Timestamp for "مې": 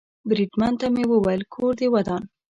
0.93-1.03